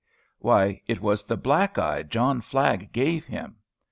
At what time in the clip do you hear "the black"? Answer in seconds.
1.23-1.77